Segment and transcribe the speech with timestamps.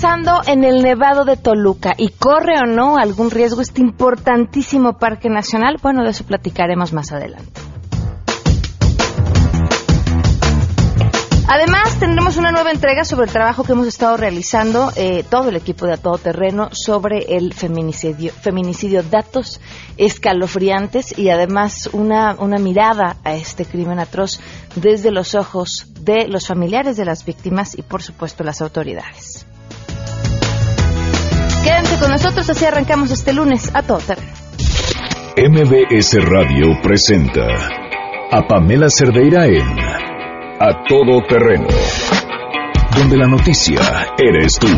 [0.00, 1.92] pasando en el Nevado de Toluca?
[1.98, 5.76] ¿Y corre o no algún riesgo este importantísimo parque nacional?
[5.82, 7.60] Bueno, de eso platicaremos más adelante.
[11.48, 15.56] Además, tendremos una nueva entrega sobre el trabajo que hemos estado realizando eh, todo el
[15.56, 19.60] equipo de A Todo Terreno sobre el feminicidio, feminicidio, datos
[19.98, 24.40] escalofriantes y además una, una mirada a este crimen atroz
[24.76, 29.39] desde los ojos de los familiares de las víctimas y, por supuesto, las autoridades.
[31.62, 34.32] Quédense con nosotros, así arrancamos este lunes a Todo Terreno.
[35.36, 37.46] MBS Radio presenta
[38.30, 39.78] a Pamela Cerdeira en
[40.62, 41.68] a todo terreno,
[42.96, 43.80] donde la noticia
[44.18, 44.68] eres tú.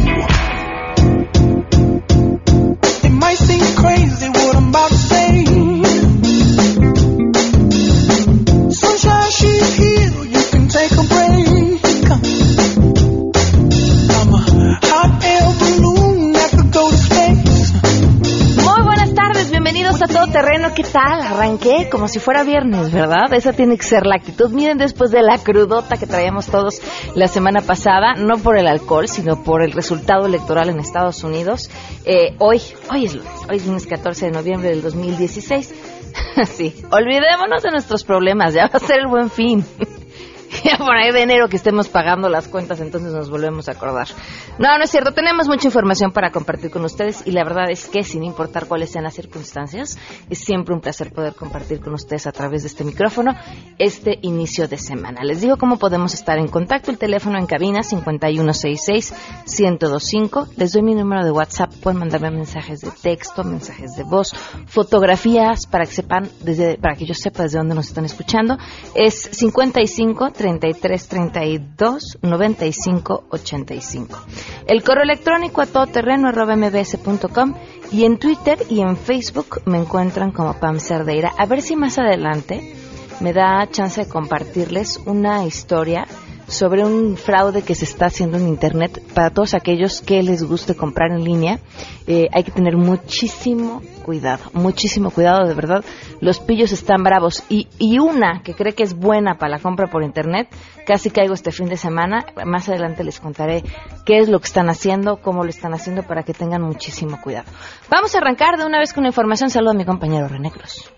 [20.09, 21.21] Terreno, ¿qué tal?
[21.21, 23.33] Arranqué como si fuera viernes, ¿verdad?
[23.33, 24.51] Esa tiene que ser la actitud.
[24.51, 26.81] Miren, después de la crudota que traíamos todos
[27.15, 31.71] la semana pasada, no por el alcohol, sino por el resultado electoral en Estados Unidos,
[32.05, 35.75] eh, hoy, hoy es lunes, hoy es lunes 14 de noviembre del 2016.
[36.47, 39.65] sí, olvidémonos de nuestros problemas, ya va a ser el buen fin.
[40.79, 44.09] por ahí de enero que estemos pagando las cuentas, entonces nos volvemos a acordar.
[44.59, 45.13] No, no es cierto.
[45.13, 48.91] Tenemos mucha información para compartir con ustedes y la verdad es que sin importar cuáles
[48.91, 49.99] sean las circunstancias,
[50.31, 53.35] es siempre un placer poder compartir con ustedes a través de este micrófono
[53.79, 55.25] este inicio de semana.
[55.25, 56.91] Les digo cómo podemos estar en contacto.
[56.91, 60.49] El teléfono en cabina 5166-1025.
[60.57, 61.73] Les doy mi número de WhatsApp.
[61.83, 64.35] Pueden mandarme mensajes de texto, mensajes de voz,
[64.67, 68.59] fotografías para que sepan, desde, para que yo sepa desde dónde nos están escuchando.
[68.95, 74.19] Es 55 33 32 95 85.
[74.67, 77.55] El correo electrónico a todoterreno.mbs.com
[77.93, 81.33] y en Twitter y en Facebook me encuentran como Pam Cerdeira.
[81.39, 82.75] A ver si más adelante
[83.21, 86.07] me da chance de compartirles una historia
[86.53, 90.77] sobre un fraude que se está haciendo en Internet para todos aquellos que les guste
[90.77, 91.59] comprar en línea.
[92.07, 95.85] Eh, hay que tener muchísimo cuidado, muchísimo cuidado, de verdad.
[96.21, 97.43] Los pillos están bravos.
[97.49, 100.49] Y, y una que cree que es buena para la compra por Internet,
[100.87, 102.27] casi caigo este fin de semana.
[102.45, 103.63] Más adelante les contaré
[104.05, 107.47] qué es lo que están haciendo, cómo lo están haciendo para que tengan muchísimo cuidado.
[107.89, 109.51] Vamos a arrancar de una vez con la información.
[109.51, 110.93] Saludo a mi compañero René Cruz.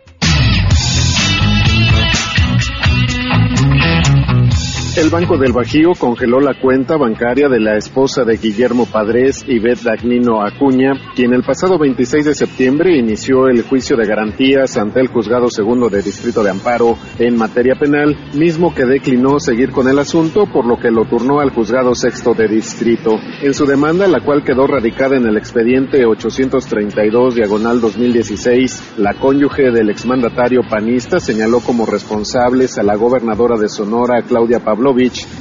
[4.96, 9.82] El Banco del Bajío congeló la cuenta bancaria de la esposa de Guillermo Padres, Ivette
[9.82, 15.08] Dagnino Acuña, quien el pasado 26 de septiembre inició el juicio de garantías ante el
[15.08, 19.98] Juzgado Segundo de Distrito de Amparo en materia penal, mismo que declinó seguir con el
[19.98, 23.18] asunto, por lo que lo turnó al Juzgado Sexto de Distrito.
[23.42, 29.72] En su demanda, la cual quedó radicada en el expediente 832 diagonal 2016, la cónyuge
[29.72, 34.83] del exmandatario panista señaló como responsables a la gobernadora de Sonora, Claudia Pablo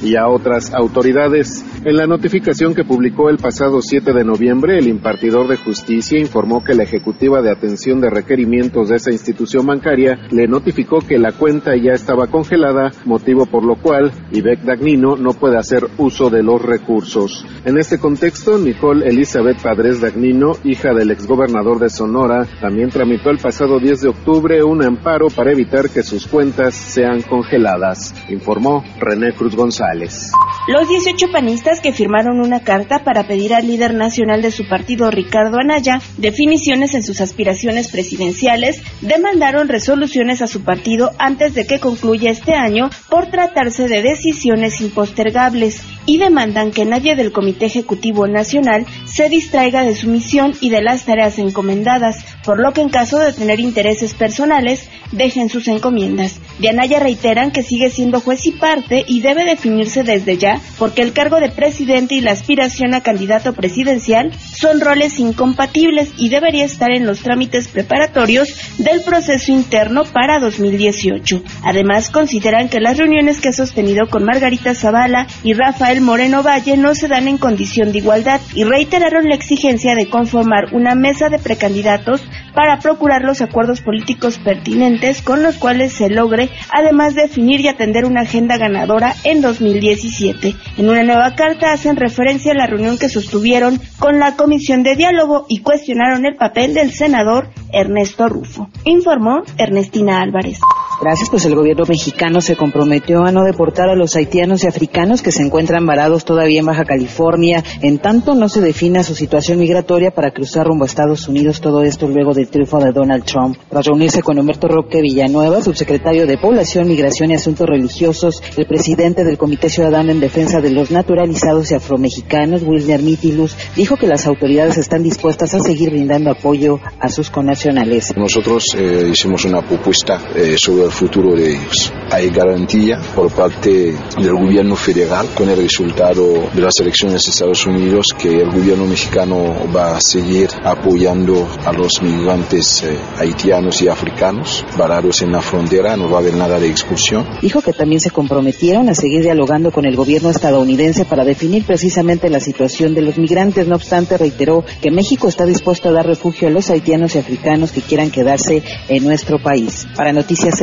[0.01, 1.65] y a otras autoridades.
[1.83, 6.63] En la notificación que publicó el pasado 7 de noviembre, el impartidor de justicia informó
[6.63, 11.33] que la ejecutiva de atención de requerimientos de esa institución bancaria le notificó que la
[11.33, 16.41] cuenta ya estaba congelada, motivo por lo cual Ibec Dagnino no puede hacer uso de
[16.41, 17.45] los recursos.
[17.65, 23.39] En este contexto, Nicole Elizabeth Padres Dagnino, hija del exgobernador de Sonora, también tramitó el
[23.39, 29.32] pasado 10 de octubre un amparo para evitar que sus cuentas sean congeladas, informó René
[29.33, 30.31] Cruz González.
[30.67, 35.11] Los 18 panistas que firmaron una carta para pedir al líder nacional de su partido,
[35.11, 41.79] Ricardo Anaya, definiciones en sus aspiraciones presidenciales, demandaron resoluciones a su partido antes de que
[41.79, 48.27] concluya este año por tratarse de decisiones impostergables y demandan que nadie del Comité Ejecutivo
[48.27, 52.89] Nacional se distraiga de su misión y de las tareas encomendadas, por lo que en
[52.89, 56.39] caso de tener intereses personales, dejen sus encomiendas.
[56.59, 61.01] De Anaya reiteran que sigue siendo juez y parte y debe definirse desde ya porque
[61.01, 64.31] el cargo de presidente y la aspiración a candidato presidencial
[64.63, 71.43] son roles incompatibles y debería estar en los trámites preparatorios del proceso interno para 2018.
[71.65, 76.77] Además, consideran que las reuniones que ha sostenido con Margarita Zavala y Rafael Moreno Valle
[76.77, 81.27] no se dan en condición de igualdad y reiteraron la exigencia de conformar una mesa
[81.27, 82.21] de precandidatos
[82.55, 88.05] para procurar los acuerdos políticos pertinentes con los cuales se logre además definir y atender
[88.05, 90.55] una agenda ganadora en 2017.
[90.77, 94.95] En una nueva carta hacen referencia a la reunión que sostuvieron con la Comisión de
[94.95, 98.69] Diálogo y cuestionaron el papel del senador Ernesto Rufo.
[98.85, 100.59] Informó Ernestina Álvarez.
[101.03, 105.21] Gracias, pues el gobierno mexicano se comprometió a no deportar a los haitianos y africanos
[105.21, 109.59] que se encuentran varados todavía en Baja California, en tanto no se defina su situación
[109.59, 113.57] migratoria para cruzar rumbo a Estados Unidos, todo esto luego del triunfo de Donald Trump.
[113.69, 119.25] Tras reunirse con Humberto Roque Villanueva, subsecretario de Población, Migración y Asuntos Religiosos, el presidente
[119.25, 124.25] del Comité Ciudadano en Defensa de los Naturalizados y Afromexicanos, Wilner Mitilus, dijo que las
[124.25, 128.15] autoridades están dispuestas a seguir brindando apoyo a sus connacionales.
[128.15, 131.91] Nosotros eh, hicimos una propuesta eh, sobre futuro de ellos.
[132.09, 137.65] Hay garantía por parte del gobierno federal con el resultado de las elecciones de Estados
[137.65, 143.87] Unidos que el gobierno mexicano va a seguir apoyando a los migrantes eh, haitianos y
[143.87, 147.25] africanos varados en la frontera, no va a haber nada de expulsión.
[147.41, 152.29] Dijo que también se comprometieron a seguir dialogando con el gobierno estadounidense para definir precisamente
[152.29, 153.67] la situación de los migrantes.
[153.67, 157.71] No obstante, reiteró que México está dispuesto a dar refugio a los haitianos y africanos
[157.71, 159.87] que quieran quedarse en nuestro país.
[159.95, 160.61] Para Noticias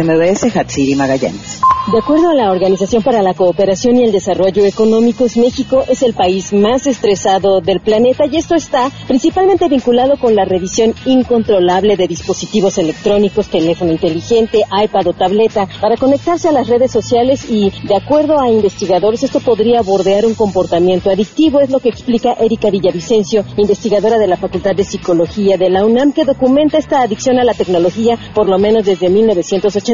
[0.97, 1.61] Magallanes.
[1.91, 6.13] De acuerdo a la Organización para la Cooperación y el Desarrollo Económicos, México es el
[6.13, 12.07] país más estresado del planeta y esto está principalmente vinculado con la revisión incontrolable de
[12.07, 17.97] dispositivos electrónicos, teléfono inteligente, iPad o tableta para conectarse a las redes sociales y, de
[17.97, 23.43] acuerdo a investigadores, esto podría bordear un comportamiento adictivo, es lo que explica Erika Villavicencio,
[23.57, 27.55] investigadora de la Facultad de Psicología de la UNAM, que documenta esta adicción a la
[27.55, 29.09] tecnología por lo menos desde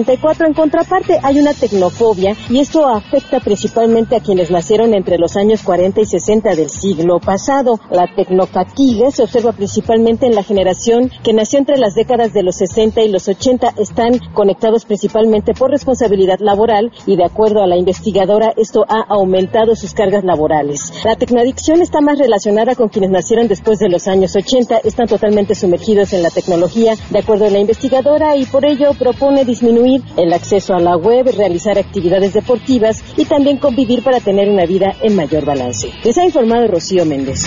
[0.07, 0.47] 1984.
[0.47, 5.63] En contraparte, hay una tecnofobia y esto afecta principalmente a quienes nacieron entre los años
[5.63, 7.81] 40 y 60 del siglo pasado.
[7.91, 12.57] La tecnofatiga se observa principalmente en la generación que nació entre las décadas de los
[12.57, 13.75] 60 y los 80.
[13.79, 19.75] Están conectados principalmente por responsabilidad laboral y de acuerdo a la investigadora esto ha aumentado
[19.75, 20.93] sus cargas laborales.
[21.05, 25.55] La tecnoadicción está más relacionada con quienes nacieron después de los años 80, están totalmente
[25.55, 30.33] sumergidos en la tecnología, de acuerdo a la investigadora, y por ello propone disminuir el
[30.33, 35.17] acceso a la web, realizar actividades deportivas y también convivir para tener una vida en
[35.17, 35.91] mayor balance.
[36.05, 37.45] Les ha informado Rocío Méndez.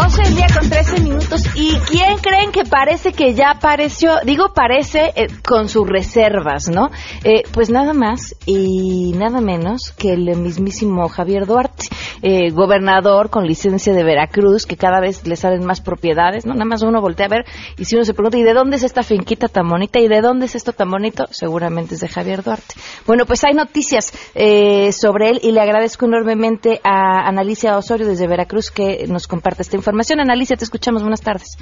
[0.00, 1.42] 12 del día con 13 minutos.
[1.56, 4.20] ¿Y quién creen que parece que ya apareció?
[4.24, 6.90] Digo parece eh, con sus reservas, ¿no?
[7.24, 11.86] Eh, pues nada más y nada menos que el mismísimo Javier Duarte,
[12.22, 16.52] eh, gobernador con licencia de Veracruz, que cada vez le salen más propiedades, ¿no?
[16.52, 17.44] Nada más uno voltea a ver
[17.76, 19.98] y si uno se pregunta, ¿y de dónde es esta finquita tan bonita?
[19.98, 21.24] ¿Y de dónde es esto tan bonito?
[21.32, 22.76] Seguramente es de Javier Duarte.
[23.04, 24.12] Bueno, pues hay noticias
[24.92, 29.76] sobre él y le agradezco enormemente a Analicia Osorio desde Veracruz que nos comparte esta
[29.76, 30.20] información información.
[30.20, 31.02] Analicia, te escuchamos.
[31.02, 31.56] Buenas tardes.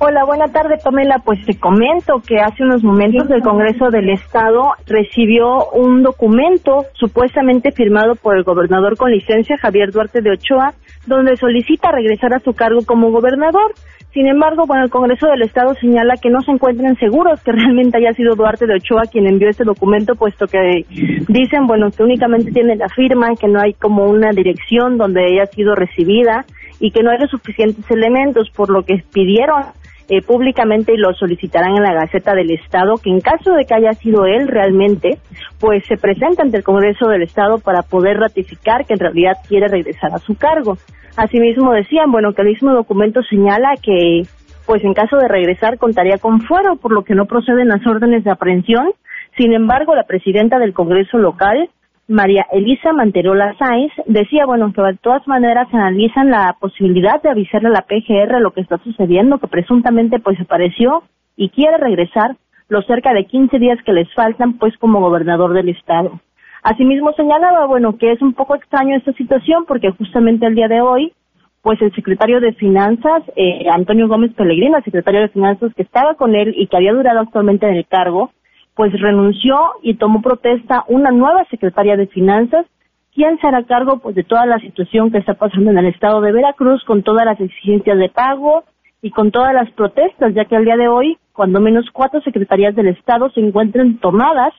[0.00, 1.22] Hola, buena tarde, Pamela.
[1.24, 7.72] Pues te comento que hace unos momentos el Congreso del Estado recibió un documento supuestamente
[7.72, 10.74] firmado por el gobernador con licencia, Javier Duarte de Ochoa,
[11.06, 13.74] donde solicita regresar a su cargo como gobernador.
[14.12, 17.98] Sin embargo, bueno, el Congreso del Estado señala que no se encuentran seguros que realmente
[17.98, 20.84] haya sido Duarte de Ochoa quien envió este documento, puesto que
[21.28, 25.46] dicen, bueno, que únicamente tiene la firma, que no hay como una dirección donde haya
[25.46, 26.44] sido recibida
[26.80, 29.64] y que no hay suficientes elementos, por lo que pidieron
[30.10, 33.74] eh, públicamente y lo solicitarán en la Gaceta del Estado, que en caso de que
[33.74, 35.18] haya sido él realmente,
[35.60, 39.68] pues se presenta ante el Congreso del Estado para poder ratificar que en realidad quiere
[39.68, 40.78] regresar a su cargo.
[41.16, 44.22] Asimismo decían, bueno, que el mismo documento señala que,
[44.64, 48.24] pues en caso de regresar contaría con fuero, por lo que no proceden las órdenes
[48.24, 48.92] de aprehensión.
[49.36, 51.68] Sin embargo, la presidenta del Congreso local
[52.08, 57.68] María Elisa Manterola Sáenz decía, bueno, que de todas maneras analizan la posibilidad de avisarle
[57.68, 61.02] a la PGR lo que está sucediendo, que presuntamente pues apareció
[61.36, 62.36] y quiere regresar
[62.68, 66.18] los cerca de 15 días que les faltan pues como gobernador del estado.
[66.62, 70.80] Asimismo señalaba, bueno, que es un poco extraño esta situación porque justamente el día de
[70.80, 71.12] hoy
[71.60, 76.14] pues el secretario de Finanzas, eh, Antonio Gómez Pellegrino, el secretario de Finanzas que estaba
[76.14, 78.30] con él y que había durado actualmente en el cargo,
[78.78, 82.64] pues renunció y tomó protesta una nueva secretaria de Finanzas,
[83.12, 86.20] quien se hará cargo pues de toda la situación que está pasando en el estado
[86.20, 88.62] de Veracruz con todas las exigencias de pago
[89.02, 92.76] y con todas las protestas, ya que al día de hoy, cuando menos cuatro secretarías
[92.76, 94.54] del estado se encuentran tomadas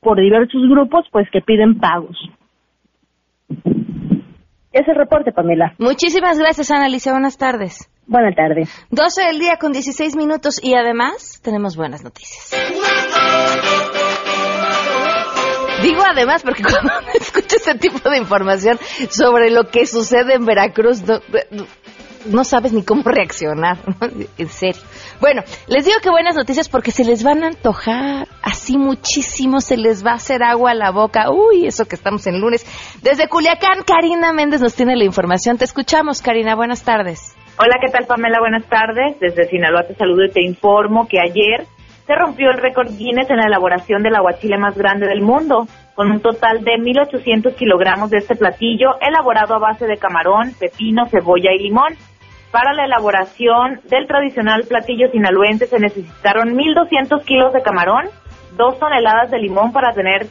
[0.00, 2.18] por diversos grupos pues que piden pagos.
[4.70, 5.74] Es el reporte, Pamela.
[5.78, 7.12] Muchísimas gracias, Ana Alicia.
[7.12, 7.90] Buenas tardes.
[8.06, 8.68] Buenas tardes.
[8.90, 12.50] 12 del día con 16 minutos y además tenemos buenas noticias.
[15.82, 18.78] Digo además porque cuando escucho este tipo de información
[19.10, 21.02] sobre lo que sucede en Veracruz,
[22.26, 23.78] no, sabes ni cómo reaccionar,
[24.38, 24.80] en serio.
[25.20, 29.76] Bueno, les digo que buenas noticias porque se les van a antojar así muchísimo, se
[29.76, 31.30] les va a hacer agua a la boca.
[31.30, 32.64] Uy, eso que estamos en lunes.
[33.02, 35.58] Desde Culiacán, Karina Méndez nos tiene la información.
[35.58, 36.54] Te escuchamos, Karina.
[36.54, 37.36] Buenas tardes.
[37.58, 38.38] Hola, ¿qué tal Pamela?
[38.40, 39.18] Buenas tardes.
[39.20, 41.66] Desde Sinaloa te saludo y te informo que ayer
[42.06, 46.10] se rompió el récord Guinness en la elaboración del aguachile más grande del mundo, con
[46.10, 51.52] un total de 1.800 kilogramos de este platillo elaborado a base de camarón, pepino, cebolla
[51.52, 51.94] y limón.
[52.50, 58.06] Para la elaboración del tradicional platillo sinaloense se necesitaron 1.200 kilos de camarón,
[58.56, 60.26] 2 toneladas de limón para tener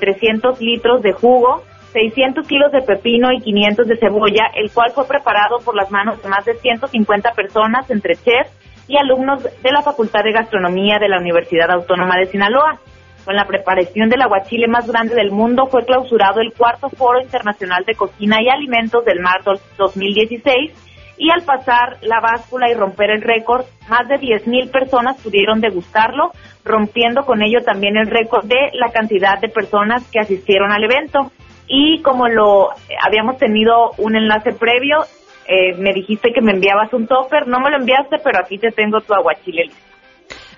[0.00, 4.92] 300 eh, litros de jugo, 600 kilos de pepino y 500 de cebolla, el cual
[4.92, 8.50] fue preparado por las manos de más de 150 personas entre chefs
[8.88, 12.78] y alumnos de la Facultad de Gastronomía de la Universidad Autónoma de Sinaloa.
[13.24, 17.84] Con la preparación del aguachile más grande del mundo fue clausurado el cuarto Foro Internacional
[17.84, 19.42] de Cocina y Alimentos del mar
[19.76, 20.72] 2016
[21.18, 26.32] y al pasar la báscula y romper el récord, más de 10.000 personas pudieron degustarlo,
[26.64, 31.30] rompiendo con ello también el récord de la cantidad de personas que asistieron al evento
[31.72, 32.70] y como lo
[33.06, 35.04] habíamos tenido un enlace previo,
[35.46, 38.72] eh, me dijiste que me enviabas un topper, no me lo enviaste, pero aquí te
[38.72, 39.70] tengo tu aguachile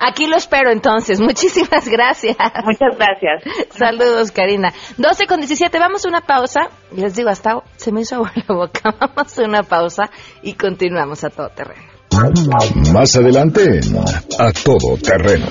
[0.00, 1.20] Aquí lo espero entonces.
[1.20, 2.36] Muchísimas gracias.
[2.64, 3.44] Muchas gracias.
[3.70, 4.72] Saludos, Karina.
[4.96, 5.78] 12 con 17.
[5.78, 6.70] Vamos a una pausa.
[6.96, 8.94] Les digo, hasta se me hizo agua la boca.
[8.98, 10.10] Vamos a una pausa
[10.42, 11.92] y continuamos a todo terreno.
[12.92, 13.80] Más adelante
[14.38, 15.46] A Todo Terreno.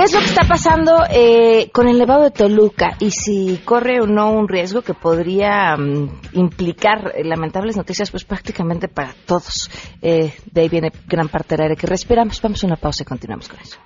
[0.00, 4.00] ¿Qué es lo que está pasando eh, con el Nevado de Toluca y si corre
[4.00, 9.70] o no un riesgo que podría mm, implicar lamentables noticias pues prácticamente para todos?
[10.00, 12.40] Eh, de ahí viene gran parte del aire que respiramos.
[12.40, 13.76] Vamos a una pausa y continuamos con eso.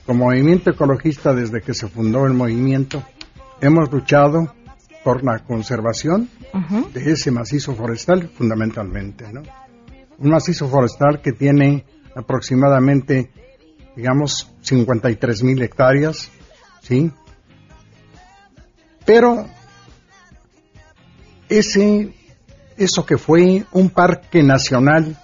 [0.06, 3.02] como movimiento ecologista, desde que se fundó el movimiento,
[3.60, 4.54] hemos luchado
[5.04, 6.28] por la conservación
[6.92, 9.42] de ese macizo forestal fundamentalmente, ¿no?
[10.18, 11.84] Un macizo forestal que tiene
[12.14, 13.30] aproximadamente,
[13.96, 16.30] digamos, 53 mil hectáreas,
[16.82, 17.10] ¿sí?
[19.06, 19.46] Pero
[21.48, 22.12] ese,
[22.76, 25.16] eso que fue un parque nacional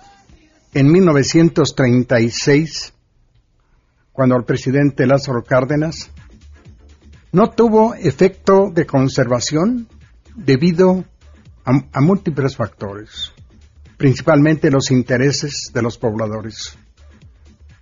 [0.73, 2.94] en 1936,
[4.14, 6.09] cuando el presidente Lázaro Cárdenas
[7.33, 9.88] no tuvo efecto de conservación
[10.37, 11.04] debido
[11.64, 13.33] a, múltiples factores,
[13.97, 16.78] principalmente los intereses de los pobladores.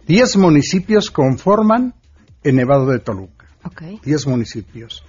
[0.06, 1.94] Diez municipios conforman
[2.42, 3.46] el Nevado de Toluca.
[4.02, 5.04] Diez municipios.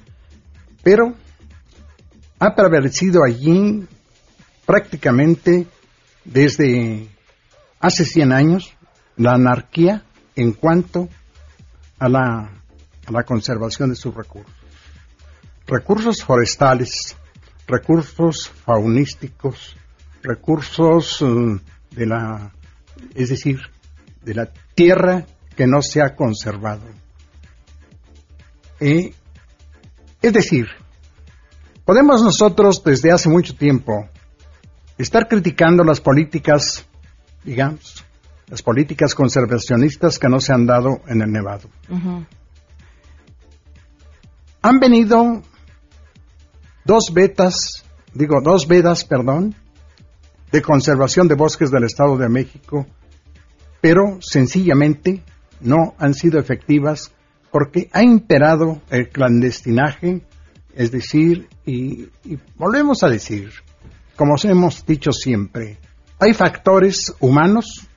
[0.84, 1.14] Pero
[2.38, 3.88] ha prevalecido allí
[4.66, 5.68] prácticamente
[6.26, 7.08] desde
[7.80, 8.74] hace 100 años
[9.16, 10.04] la anarquía
[10.36, 11.10] en cuanto
[12.00, 12.52] a la,
[13.06, 14.54] a la conservación de sus recursos.
[15.68, 17.16] Recursos forestales,
[17.68, 19.76] recursos faunísticos,
[20.22, 21.60] recursos eh,
[21.92, 22.52] de la,
[23.16, 23.60] es decir,
[24.22, 25.26] de la tierra
[25.56, 26.84] que no se ha conservado.
[28.80, 29.14] Eh,
[30.22, 30.68] es decir,
[31.86, 34.08] Podemos nosotros desde hace mucho tiempo
[34.98, 36.86] estar criticando las políticas,
[37.44, 38.03] digamos,
[38.54, 41.68] las políticas conservacionistas que no se han dado en el Nevado.
[44.62, 45.42] Han venido
[46.86, 47.84] dos vetas,
[48.14, 49.56] digo, dos vedas, perdón,
[50.52, 52.86] de conservación de bosques del Estado de México,
[53.82, 55.24] pero sencillamente
[55.60, 57.12] no han sido efectivas
[57.50, 60.22] porque ha imperado el clandestinaje
[60.76, 63.50] Es decir, y, y volvemos a decir,
[64.16, 65.80] como hemos dicho siempre,
[66.20, 67.88] hay factores humanos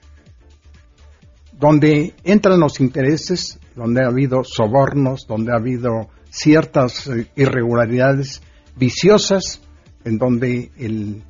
[1.59, 8.43] donde entran los intereses, donde ha habido sobornos, donde ha habido ciertas eh, irregularidades
[8.77, 9.63] viciosas,
[10.05, 11.23] en donde el,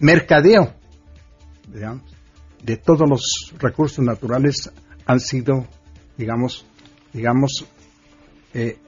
[0.00, 0.72] mercadeo
[2.62, 4.70] de todos los recursos naturales
[5.06, 5.66] han sido,
[6.16, 6.64] digamos,
[7.12, 7.66] digamos,
[8.54, 8.78] eh,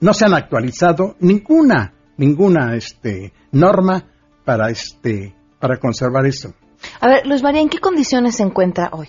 [0.00, 4.04] no se han actualizado ninguna, ninguna este, norma
[4.44, 6.54] para, este, para conservar eso.
[7.00, 9.08] A ver, Luis María, ¿en qué condiciones se encuentra hoy?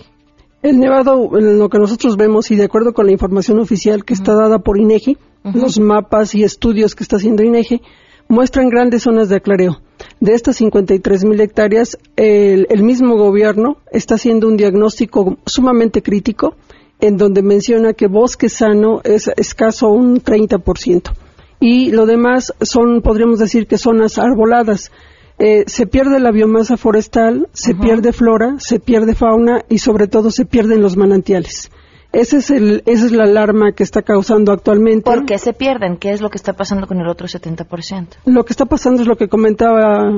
[0.61, 4.33] El Nevado, lo que nosotros vemos y de acuerdo con la información oficial que está
[4.33, 5.17] dada por INEGI,
[5.53, 7.81] los mapas y estudios que está haciendo INEGI,
[8.27, 9.79] muestran grandes zonas de aclareo.
[10.19, 16.55] De estas 53 mil hectáreas, el, el, mismo gobierno está haciendo un diagnóstico sumamente crítico
[16.99, 21.11] en donde menciona que bosque sano es escaso un 30%.
[21.59, 24.91] Y lo demás son, podríamos decir que zonas arboladas.
[25.39, 30.31] Eh, se pierde la biomasa forestal, se pierde flora, se pierde fauna y sobre todo
[30.31, 31.71] se pierden los manantiales.
[32.11, 35.03] Ese es el, esa es la alarma que está causando actualmente.
[35.03, 35.95] ¿Por qué se pierden?
[35.95, 38.07] ¿Qué es lo que está pasando con el otro 70%?
[38.25, 40.09] Lo que está pasando es lo que comentaba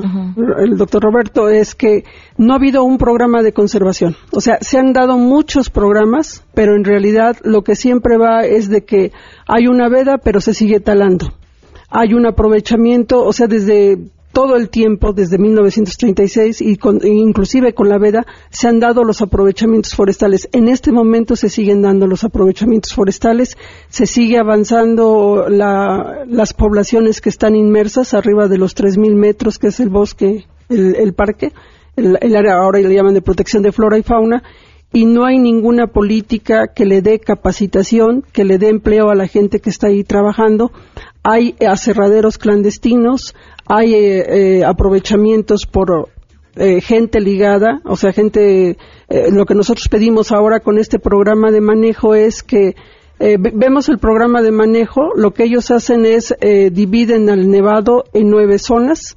[0.58, 2.06] el doctor Roberto, es que
[2.38, 4.16] no ha habido un programa de conservación.
[4.32, 8.70] O sea, se han dado muchos programas, pero en realidad lo que siempre va es
[8.70, 9.12] de que
[9.46, 11.34] hay una veda, pero se sigue talando.
[11.90, 14.00] Hay un aprovechamiento, o sea, desde
[14.32, 19.22] todo el tiempo, desde 1936 y con, inclusive con la veda, se han dado los
[19.22, 20.50] aprovechamientos forestales.
[20.52, 23.58] En este momento se siguen dando los aprovechamientos forestales,
[23.90, 29.80] se sigue avanzando las poblaciones que están inmersas arriba de los 3.000 metros, que es
[29.80, 31.52] el bosque, el, parque,
[31.96, 34.44] el, el área ahora le llaman de protección de flora y fauna,
[34.94, 39.28] y no hay ninguna política que le dé capacitación, que le dé empleo a la
[39.28, 40.72] gente que está ahí trabajando.
[41.24, 46.10] Hay aserraderos clandestinos, hay eh, eh, aprovechamientos por
[46.56, 48.78] eh, gente ligada, o sea, gente,
[49.32, 52.76] lo que nosotros pedimos ahora con este programa de manejo es que
[53.20, 56.36] vemos el programa de manejo, lo que ellos hacen es
[56.72, 59.16] dividen al nevado en nueve zonas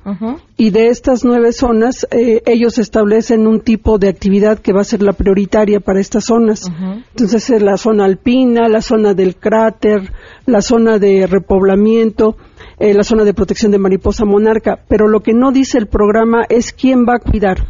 [0.59, 5.02] y de estas nueve zonas ellos establecen un tipo de actividad que va a ser
[5.02, 6.70] la prioritaria para estas zonas.
[7.11, 10.12] Entonces es la zona alpina, la zona del cráter,
[10.44, 12.37] la zona de repoblamiento,
[12.78, 16.44] eh, la zona de protección de mariposa monarca, pero lo que no dice el programa
[16.48, 17.66] es quién va a cuidar.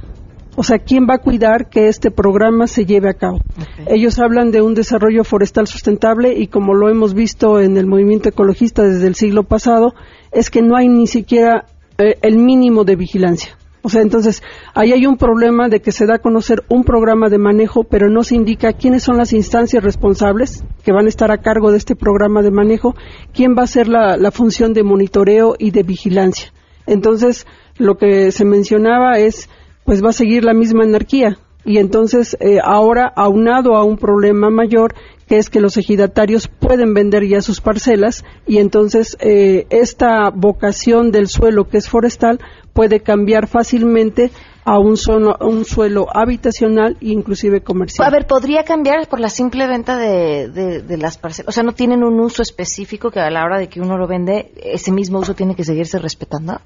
[0.57, 3.39] O sea, ¿quién va a cuidar que este programa se lleve a cabo?
[3.87, 8.29] Ellos hablan de un desarrollo forestal sustentable y como lo hemos visto en el movimiento
[8.29, 9.95] ecologista desde el siglo pasado,
[10.31, 11.67] es que no hay ni siquiera
[11.99, 13.59] eh, el mínimo de vigilancia.
[13.87, 14.43] O sea, entonces,
[14.73, 18.09] ahí hay un problema de que se da a conocer un programa de manejo, pero
[18.09, 21.77] no se indica quiénes son las instancias responsables que van a estar a cargo de
[21.77, 22.95] este programa de manejo,
[23.35, 26.51] quién va a ser la, función de monitoreo y de vigilancia.
[26.87, 29.51] Entonces, lo que se mencionaba es,
[29.85, 31.37] pues va a seguir la misma anarquía.
[31.65, 34.95] Y entonces, eh, ahora, aunado a un problema mayor,
[35.27, 41.11] que es que los ejidatarios pueden vender ya sus parcelas y entonces eh, esta vocación
[41.11, 42.41] del suelo que es forestal
[42.73, 44.31] puede cambiar fácilmente
[44.65, 44.97] a un,
[45.41, 48.07] un suelo habitacional e inclusive comercial.
[48.07, 51.49] A ver, ¿podría cambiar por la simple venta de, las parcelas?
[51.49, 54.07] O sea, ¿no tienen un uso específico que a la hora de que uno lo
[54.07, 56.61] vende, ese mismo uso tiene que seguirse respetando?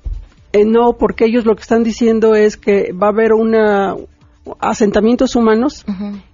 [0.53, 3.97] Eh, no, porque ellos lo que están diciendo es que va a haber una
[4.61, 5.85] asentamientos humanos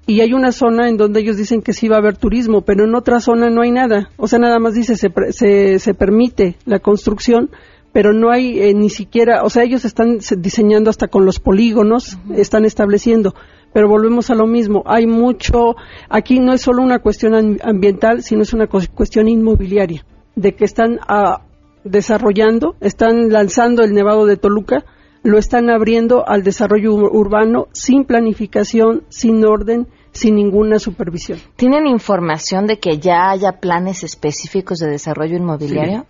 [0.07, 2.85] y hay una zona en donde ellos dicen que sí va a haber turismo, pero
[2.85, 4.11] en otra zona no hay nada.
[4.17, 7.51] O sea, nada más dice se, se, se permite la construcción,
[7.95, 12.19] pero no hay eh, ni siquiera, o sea, ellos están diseñando hasta con los polígonos,
[12.35, 13.35] están estableciendo,
[13.73, 15.77] pero volvemos a lo mismo, hay mucho,
[16.09, 20.99] aquí no es solo una cuestión ambiental, sino es una cuestión inmobiliaria, de que están
[21.07, 21.43] ah,
[21.85, 24.85] desarrollando, están lanzando el Nevado de Toluca,
[25.25, 31.41] lo están abriendo al desarrollo urbano sin planificación, sin orden, sin ninguna supervisión.
[31.57, 36.07] ¿Tienen información de que ya haya planes específicos de desarrollo inmobiliario?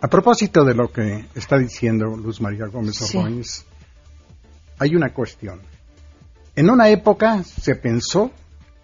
[0.00, 3.66] A propósito de lo que está diciendo Luz María Gómez Ordóñez,
[4.78, 5.60] hay una cuestión.
[6.54, 8.30] En una época se pensó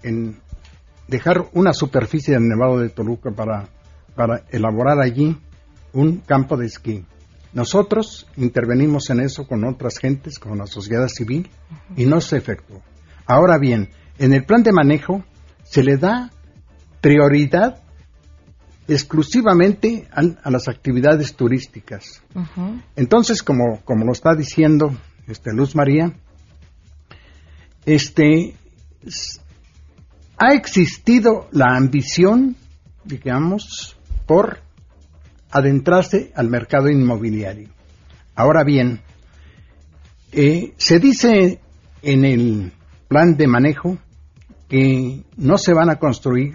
[0.03, 0.41] en
[1.07, 3.69] dejar una superficie del Nevado de Toluca para,
[4.17, 5.39] para elaborar allí
[5.93, 7.05] un campo de esquí.
[7.53, 11.51] Nosotros intervenimos en eso con otras gentes, con la sociedad civil,
[11.97, 12.83] y no se efectuó.
[13.27, 15.25] Ahora bien, en el plan de manejo
[15.65, 16.31] se le da
[17.01, 17.83] prioridad
[18.89, 22.23] exclusivamente a, las actividades turísticas.
[22.97, 26.13] Entonces, como, como lo está diciendo este, Luz María,
[27.85, 28.55] este,
[30.37, 32.57] ha existido la ambición,
[33.05, 34.61] digamos, por
[35.53, 37.69] adentrarse al mercado inmobiliario.
[38.35, 39.01] Ahora bien,
[40.33, 41.61] eh, se dice
[42.01, 42.73] en el
[43.07, 43.99] plan de manejo
[44.69, 46.55] que no se van a construir,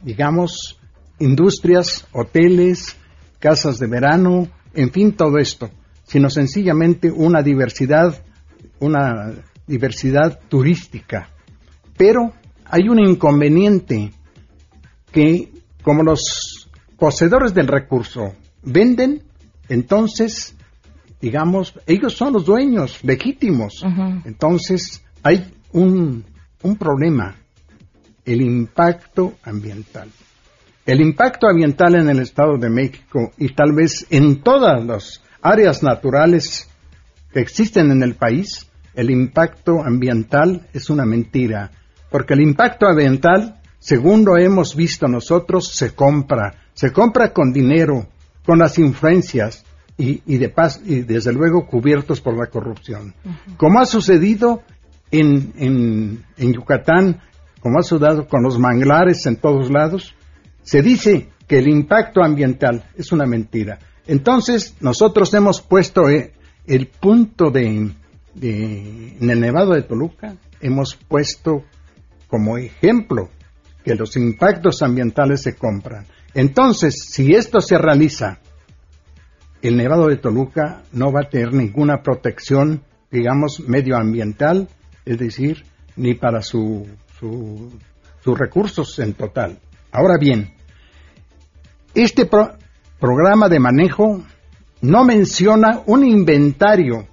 [0.00, 0.78] digamos,
[1.18, 2.96] industrias, hoteles,
[3.40, 5.70] casas de verano, en fin, todo esto,
[6.04, 8.22] sino sencillamente una diversidad,
[8.78, 9.32] una
[9.66, 11.28] diversidad turística.
[11.96, 12.32] Pero
[12.64, 14.12] hay un inconveniente
[15.10, 16.53] que como los
[17.04, 19.24] poseedores del recurso venden,
[19.68, 20.56] entonces,
[21.20, 23.84] digamos, ellos son los dueños legítimos.
[24.24, 26.24] Entonces, hay un,
[26.62, 27.36] un problema,
[28.24, 30.08] el impacto ambiental.
[30.86, 35.82] El impacto ambiental en el Estado de México y tal vez en todas las áreas
[35.82, 36.70] naturales
[37.34, 41.70] que existen en el país, el impacto ambiental es una mentira,
[42.10, 48.06] porque el impacto ambiental, según lo hemos visto nosotros, se compra, se compra con dinero,
[48.44, 49.64] con las influencias
[49.96, 53.14] y, de paz, y desde luego cubiertos por la corrupción.
[53.56, 54.62] Como ha sucedido
[55.10, 57.20] en, en, en Yucatán,
[57.60, 60.14] como ha sucedido con los manglares en todos lados,
[60.62, 63.78] se dice que el impacto ambiental es una mentira.
[64.06, 66.32] Entonces, nosotros hemos puesto eh,
[66.66, 67.90] el punto de,
[68.40, 71.64] en el Nevado de Toluca, hemos puesto
[72.26, 73.28] como ejemplo
[73.84, 76.06] que los impactos ambientales se compran.
[76.34, 78.40] Entonces, si esto se realiza,
[79.62, 84.68] el Nevado de Toluca no va a tener ninguna protección, digamos, medioambiental,
[85.04, 85.64] es decir,
[85.96, 86.86] ni para sus
[88.26, 89.60] recursos en total.
[89.92, 90.54] Ahora bien,
[91.94, 92.28] este
[92.98, 94.24] programa de manejo
[94.80, 97.06] no menciona un inventario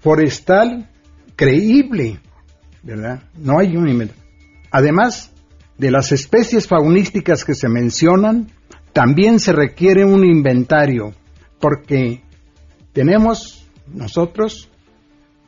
[0.00, 0.88] forestal
[1.34, 2.20] creíble,
[2.82, 3.24] ¿verdad?
[3.36, 4.24] No hay un inventario.
[4.70, 5.32] Además
[5.76, 8.52] de las especies faunísticas que se mencionan,
[8.98, 11.14] también se requiere un inventario,
[11.60, 12.20] porque
[12.92, 14.68] tenemos nosotros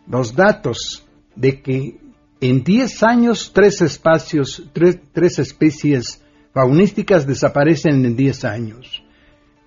[0.06, 1.98] los datos de que
[2.40, 6.22] en 10 años tres espacios, tres, especies
[6.54, 9.02] faunísticas desaparecen en 10 años.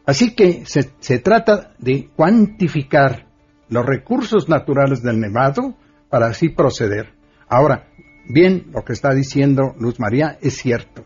[0.05, 3.27] Así que se, se, trata de cuantificar
[3.67, 5.75] los recursos naturales del Nevado
[6.09, 7.09] para así proceder.
[7.49, 7.89] Ahora,
[8.29, 11.03] bien, lo que está diciendo Luz María es cierto.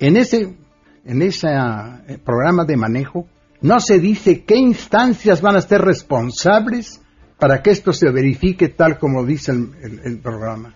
[0.00, 0.56] En ese,
[1.08, 3.26] en ese eh, programa de manejo
[3.60, 7.00] no se dice qué instancias van a ser responsables
[7.38, 10.74] para que esto se verifique tal como dice el programa.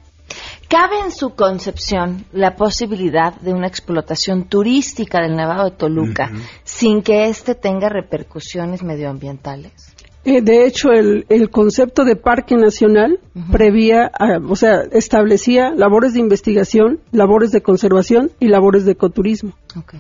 [0.68, 6.33] ¿Cabe en su concepción la posibilidad de una explotación turística del Nevado de Toluca
[6.64, 9.95] sin que éste tenga repercusiones medioambientales?
[10.24, 13.18] Eh, de hecho, el, concepto de parque nacional
[13.50, 14.12] prevía,
[14.48, 19.54] o sea, establecía labores de investigación, labores de conservación y labores de ecoturismo.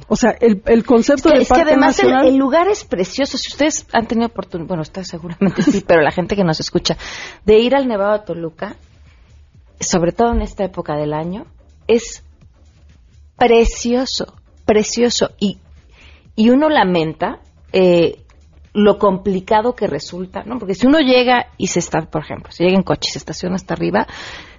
[0.06, 2.28] O sea, el, concepto de parque además nacional.
[2.28, 3.36] El, lugar es precioso.
[3.36, 6.96] Si ustedes han tenido oportunidad, bueno, está seguramente sí, pero la gente que nos escucha,
[7.44, 8.76] de ir al Nevado de Toluca,
[9.80, 11.46] sobre todo en esta época del año,
[11.88, 12.22] es
[13.36, 15.30] precioso, precioso.
[15.40, 15.58] Y,
[16.36, 17.40] y uno lamenta
[17.72, 18.22] eh,
[18.72, 20.58] lo complicado que resulta, ¿no?
[20.58, 23.18] Porque si uno llega y se está, por ejemplo, si llega en coche y se
[23.18, 24.06] estaciona hasta arriba,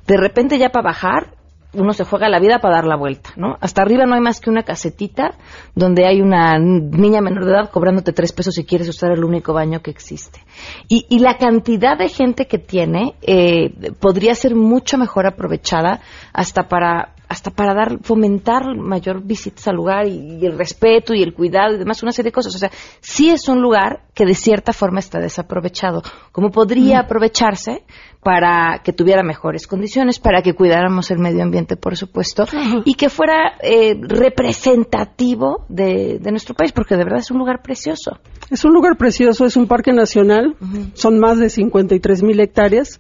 [0.05, 1.35] de repente ya para bajar
[1.73, 3.57] uno se juega la vida para dar la vuelta, ¿no?
[3.59, 5.35] Hasta arriba no hay más que una casetita
[5.75, 9.53] donde hay una niña menor de edad cobrándote tres pesos si quieres usar el único
[9.53, 10.39] baño que existe.
[10.87, 16.67] Y, y la cantidad de gente que tiene eh, podría ser mucho mejor aprovechada hasta
[16.67, 21.75] para hasta para dar fomentar mayor visitas al lugar y, el respeto y el cuidado
[21.75, 24.71] y demás una serie de cosas o sea sí es un lugar que de cierta
[24.71, 27.83] forma está desaprovechado como podría aprovecharse
[28.23, 32.45] para que tuviera mejores condiciones, para que cuidáramos el medio ambiente, por supuesto,
[32.85, 38.19] y que fuera eh, representativo de, nuestro país, porque de verdad es un lugar precioso.
[38.49, 40.55] Es un lugar precioso, es un parque nacional,
[40.93, 42.99] son más de 53 mil hectáreas.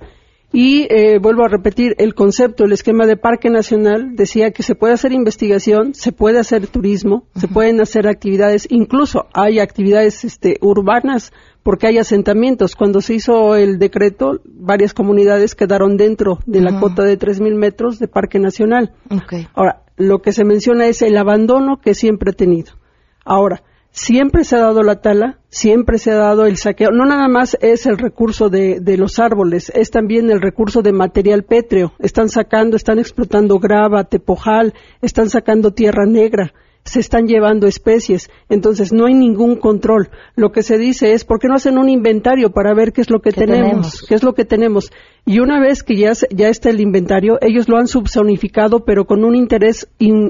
[0.55, 4.75] Y eh, vuelvo a repetir, el concepto, el esquema de parque nacional decía que se
[4.75, 10.59] puede hacer investigación, se puede hacer turismo, se pueden hacer actividades, incluso hay actividades este,
[10.61, 12.75] urbanas porque hay asentamientos.
[12.75, 17.97] Cuando se hizo el decreto, varias comunidades quedaron dentro de la cuota de 3.000 metros
[17.97, 18.93] de Parque Nacional.
[19.55, 22.73] Ahora, lo que se menciona es el abandono que siempre ha tenido.
[23.25, 23.63] Ahora,
[23.93, 26.91] siempre se ha dado la tala, siempre se ha dado el saqueo.
[26.91, 30.91] No nada más es el recurso de, de, los árboles, es también el recurso de
[30.91, 31.93] material pétreo.
[31.99, 36.53] Están sacando, están explotando grava, tepojal, están sacando tierra negra
[36.85, 40.09] se están llevando especies, entonces no hay ningún control.
[40.35, 43.09] Lo que se dice es, ¿por qué no hacen un inventario para ver qué es
[43.09, 44.91] lo que tenemos, ¿Qué es lo que tenemos?
[45.25, 49.23] Y una vez que ya, ya está el inventario, ellos lo han subsonificado, pero con
[49.23, 49.87] un interés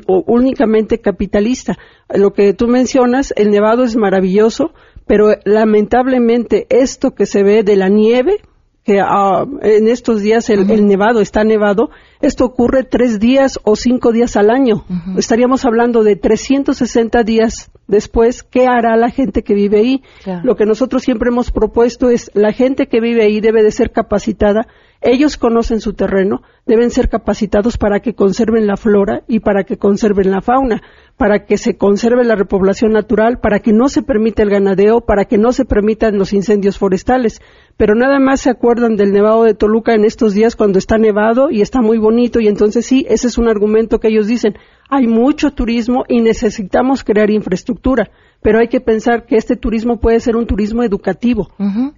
[0.07, 1.77] únicamente capitalista.
[2.13, 4.73] Lo que tú mencionas, el Nevado es maravilloso,
[5.07, 8.37] pero lamentablemente esto que se ve de la nieve,
[8.83, 11.89] que ah, en estos días el, nevado está nevado,
[12.21, 14.85] esto ocurre tres días o cinco días al año.
[15.17, 20.03] Estaríamos hablando de 360 días después, ¿qué hará la gente que vive ahí?
[20.43, 23.91] Lo que nosotros siempre hemos propuesto es la gente que vive ahí debe de ser
[23.91, 24.67] capacitada
[25.03, 29.77] ellos conocen su terreno, deben ser capacitados para que conserven la flora y para que
[29.77, 30.81] conserven la fauna,
[31.17, 35.25] para que se conserve la repoblación natural, para que no se permita el ganadeo, para
[35.25, 37.41] que no se permitan los incendios forestales.
[37.75, 41.51] Pero nada más se acuerdan del nevado de Toluca en estos días cuando está nevado
[41.51, 44.55] y está muy bonito y entonces sí, ese es un argumento que ellos dicen,
[44.89, 48.09] hay mucho turismo y necesitamos crear infraestructura
[48.43, 51.49] pero hay que pensar que este turismo puede ser un turismo educativo.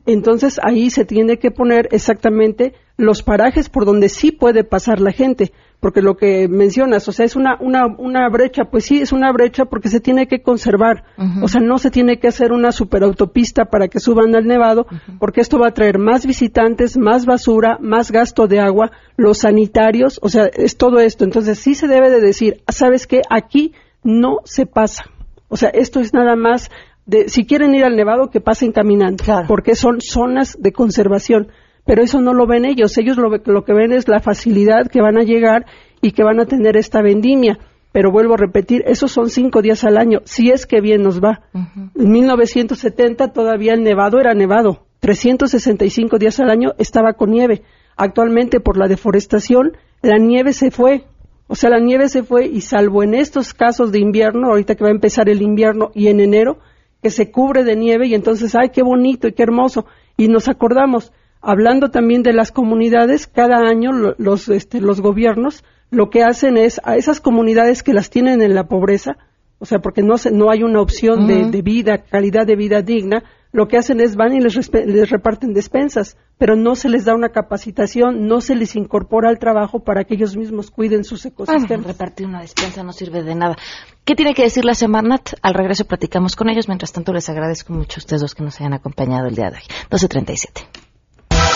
[0.05, 5.11] Entonces ahí se tiene que poner exactamente los parajes por donde sí puede pasar la
[5.11, 9.11] gente, porque lo que mencionas, o sea, es una, una, una brecha, pues sí, es
[9.11, 11.03] una brecha porque se tiene que conservar,
[11.41, 14.87] o sea, no se tiene que hacer una superautopista para que suban al nevado,
[15.19, 20.19] porque esto va a traer más visitantes, más basura, más gasto de agua, los sanitarios,
[20.23, 21.25] o sea, es todo esto.
[21.25, 23.21] Entonces sí se debe de decir, ¿sabes qué?
[23.29, 25.05] Aquí no se pasa.
[25.49, 26.71] O sea, esto es nada más
[27.05, 31.49] de, si quieren ir al Nevado, que pasen caminando, porque son zonas de conservación.
[31.85, 32.97] Pero eso no lo ven ellos.
[32.97, 35.65] Ellos lo, lo que ven es la facilidad que van a llegar
[36.01, 37.59] y que van a tener esta vendimia.
[37.91, 41.23] Pero vuelvo a repetir, esos son cinco días al año, si es que bien nos
[41.23, 41.43] va.
[41.53, 44.85] En 1970 todavía el nevado era nevado.
[44.99, 47.61] 365 días al año estaba con nieve.
[47.95, 51.05] Actualmente, por la deforestación, la nieve se fue.
[51.47, 54.83] O sea, la nieve se fue y salvo en estos casos de invierno, ahorita que
[54.83, 56.57] va a empezar el invierno y en enero,
[57.01, 59.85] que se cubre de nieve y entonces, ay, qué bonito y qué hermoso.
[60.17, 61.13] Y nos acordamos,
[61.45, 66.81] hablando también de las comunidades, cada año los, este, los gobiernos lo que hacen es
[66.83, 69.17] a esas comunidades que las tienen en la pobreza,
[69.59, 72.81] o sea, porque no, se, no hay una opción de, de, vida, calidad de vida
[72.81, 77.05] digna, lo que hacen es van y les, les, reparten despensas, pero no se les
[77.05, 81.25] da una capacitación, no se les incorpora al trabajo para que ellos mismos cuiden sus
[81.25, 81.87] ecosistemas.
[81.87, 83.55] repartir una despensa no sirve de nada.
[84.03, 85.35] ¿Qué tiene que decir la Semarnat?
[85.41, 86.67] Al regreso platicamos con ellos.
[86.67, 89.57] Mientras tanto, les agradezco mucho a ustedes dos que nos hayan acompañado el día de
[89.57, 89.63] hoy.
[89.89, 90.84] 12.37.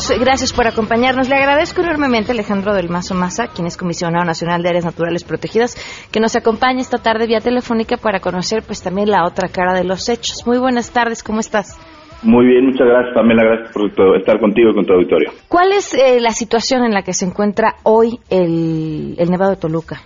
[0.00, 0.24] Minutos.
[0.24, 1.28] Gracias por acompañarnos.
[1.28, 5.24] Le agradezco enormemente a Alejandro del Mazo Maza, quien es comisionado nacional de áreas naturales
[5.24, 5.76] protegidas,
[6.12, 9.84] que nos acompaña esta tarde vía telefónica para conocer pues también la otra cara de
[9.84, 10.46] los hechos.
[10.46, 11.78] Muy buenas tardes, ¿cómo estás?
[12.22, 15.30] Muy bien, muchas gracias Pamela, gracias por estar contigo y con tu auditorio.
[15.48, 19.96] ¿Cuál es eh, la situación en la que se encuentra hoy el, Nevado de Toluca?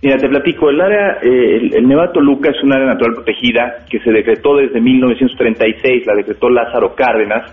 [0.00, 3.14] Mira, te platico, el área, eh, el, el, Nevado de Toluca es un área natural
[3.14, 7.52] protegida que se decretó desde 1936, la decretó Lázaro Cárdenas,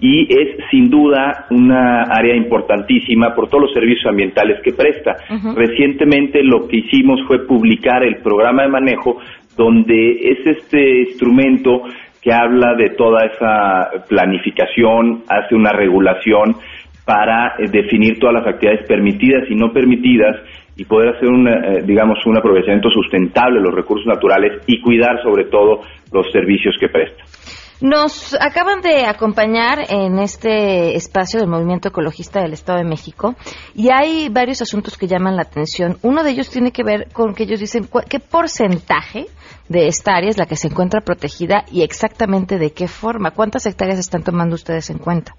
[0.00, 5.16] y es sin duda una área importantísima por todos los servicios ambientales que presta.
[5.56, 9.18] Recientemente lo que hicimos fue publicar el programa de manejo
[9.56, 11.82] donde es este instrumento
[12.22, 16.56] que habla de toda esa planificación, hace una regulación
[17.04, 20.36] para eh, definir todas las actividades permitidas y no permitidas
[20.76, 25.20] y poder hacer un, eh, digamos, un aprovechamiento sustentable de los recursos naturales y cuidar
[25.22, 25.80] sobre todo
[26.12, 27.24] los servicios que presta.
[27.80, 33.36] Nos acaban de acompañar en este espacio del Movimiento Ecologista del Estado de México
[33.72, 35.96] y hay varios asuntos que llaman la atención.
[36.02, 39.26] Uno de ellos tiene que ver con que ellos dicen qué porcentaje
[39.68, 43.30] de esta área es la que se encuentra protegida y exactamente de qué forma.
[43.30, 45.34] ¿Cuántas hectáreas están tomando ustedes en cuenta?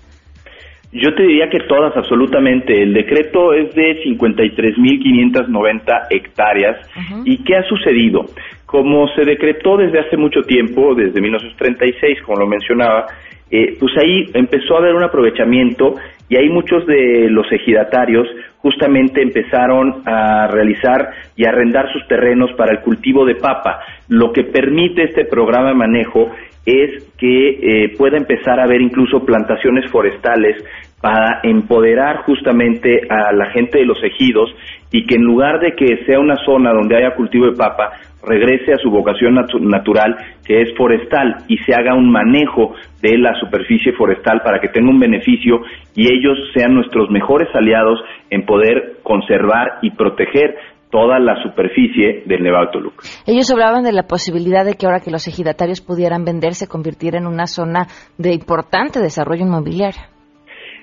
[0.91, 2.81] Yo te diría que todas, absolutamente.
[2.81, 6.77] El decreto es de 53.590 hectáreas.
[7.25, 8.25] ¿Y qué ha sucedido?
[8.69, 13.07] Como se decretó desde hace mucho tiempo, desde 1936, como lo mencionaba,
[13.49, 15.95] eh, pues ahí empezó a haber un aprovechamiento
[16.29, 18.27] y ahí muchos de los ejidatarios
[18.57, 23.79] justamente empezaron a realizar y arrendar sus terrenos para el cultivo de papa.
[24.07, 26.29] Lo que permite este programa de manejo
[26.63, 30.63] es que eh, pueda empezar a haber incluso plantaciones forestales
[31.01, 34.53] para empoderar justamente a la gente de los ejidos
[34.91, 38.73] y que en lugar de que sea una zona donde haya cultivo de papa, regrese
[38.73, 43.93] a su vocación natural, que es forestal, y se haga un manejo de la superficie
[43.93, 45.61] forestal para que tenga un beneficio
[45.95, 50.55] y ellos sean nuestros mejores aliados en poder conservar y proteger
[50.91, 53.03] toda la superficie del Nevado Toluca.
[53.27, 57.19] Ellos hablaban de la posibilidad de que ahora que los ejidatarios pudieran vender se convirtiera
[57.19, 60.01] en una zona de importante desarrollo inmobiliario.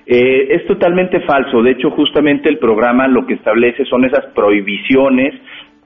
[0.09, 1.61] Eh, es totalmente falso.
[1.61, 5.33] De hecho, justamente el programa lo que establece son esas prohibiciones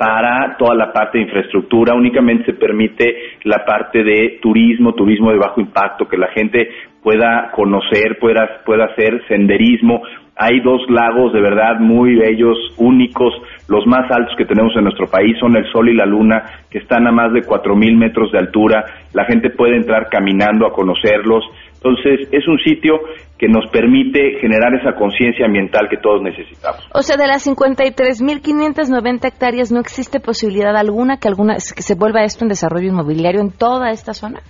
[0.01, 3.05] para toda la parte de infraestructura, únicamente se permite
[3.43, 6.69] la parte de turismo, turismo de bajo impacto, que la gente
[7.03, 10.01] pueda conocer, pueda, pueda hacer senderismo.
[10.35, 13.31] Hay dos lagos de verdad muy bellos, únicos,
[13.67, 16.79] los más altos que tenemos en nuestro país son el Sol y la Luna, que
[16.79, 18.83] están a más de 4.000 metros de altura.
[19.13, 21.43] La gente puede entrar caminando a conocerlos.
[21.83, 22.99] Entonces, es un sitio
[23.39, 26.87] que nos permite generar esa conciencia ambiental que todos necesitamos.
[26.93, 32.23] O sea, de las 53.590 hectáreas, ¿no existe posibilidad alguna que, alguna que se vuelva
[32.23, 34.41] esto en desarrollo inmobiliario en toda esta zona?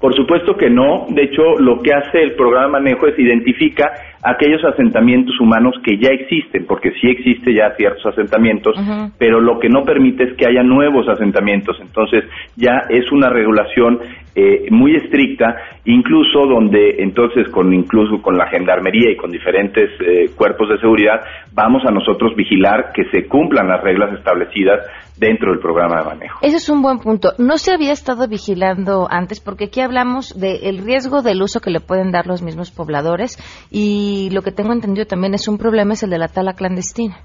[0.00, 1.06] Por supuesto que no.
[1.08, 3.90] De hecho, lo que hace el programa manejo es identifica
[4.22, 8.76] aquellos asentamientos humanos que ya existen, porque sí existe ya ciertos asentamientos,
[9.18, 11.76] pero lo que no permite es que haya nuevos asentamientos.
[11.80, 12.24] Entonces,
[12.56, 13.98] ya es una regulación
[14.40, 20.30] eh, muy estricta, incluso donde entonces con incluso con la gendarmería y con diferentes eh,
[20.36, 21.20] cuerpos de seguridad
[21.52, 24.86] vamos a nosotros vigilar que se cumplan las reglas establecidas
[25.18, 26.38] dentro del programa de manejo.
[26.42, 27.32] Ese es un buen punto.
[27.38, 31.80] No se había estado vigilando antes porque aquí hablamos del riesgo del uso que le
[31.80, 33.38] pueden dar los mismos pobladores
[33.72, 37.16] y lo que tengo entendido también es un problema es el de la tala clandestina.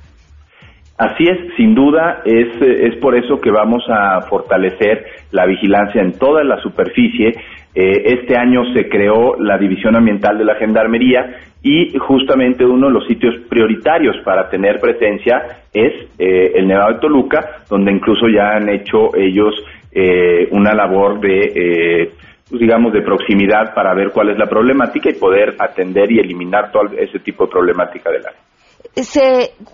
[0.97, 6.13] Así es, sin duda, es, es por eso que vamos a fortalecer la vigilancia en
[6.19, 7.29] toda la superficie.
[7.73, 12.93] Eh, este año se creó la División Ambiental de la Gendarmería y justamente uno de
[12.93, 15.41] los sitios prioritarios para tener presencia
[15.73, 19.55] es eh, el Nevado de Toluca, donde incluso ya han hecho ellos
[19.91, 22.11] eh, una labor de
[22.47, 26.71] pues, digamos, de proximidad para ver cuál es la problemática y poder atender y eliminar
[26.71, 28.52] todo ese tipo de problemática del área.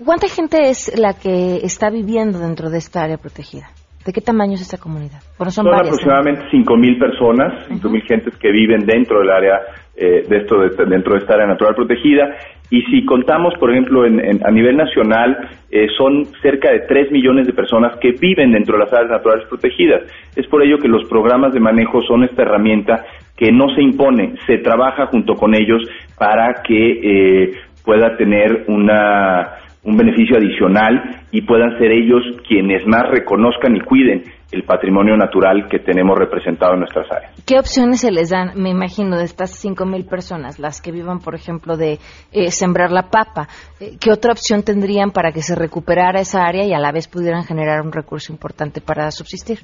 [0.05, 3.69] ¿Cuánta gente es la que está viviendo dentro de esta área protegida?
[4.05, 5.19] ¿De qué tamaño es esta comunidad?
[5.49, 9.59] son, aproximadamente 5.000 personas, 5.000 gentes que viven dentro del área,
[9.95, 10.55] eh, de esto,
[10.87, 12.37] dentro de esta área natural protegida.
[12.71, 17.53] Y si contamos, por ejemplo, a nivel nacional, eh, son cerca de 3 millones de
[17.53, 20.03] personas que viven dentro de las áreas naturales protegidas.
[20.35, 24.35] Es por ello que los programas de manejo son esta herramienta que no se impone,
[24.45, 25.81] se trabaja junto con ellos
[26.17, 27.51] para que eh,
[27.83, 34.23] pueda tener una, un beneficio adicional y puedan ser ellos quienes más reconozcan y cuiden
[34.51, 37.43] el patrimonio natural que tenemos representado en nuestras áreas.
[37.45, 41.35] ¿Qué opciones se les dan, me imagino, de estas 5.000 personas, las que vivan, por
[41.35, 41.99] ejemplo, de
[42.31, 43.47] eh, sembrar la papa?
[43.79, 47.07] Eh, ¿Qué otra opción tendrían para que se recuperara esa área y a la vez
[47.07, 49.59] pudieran generar un recurso importante para subsistir?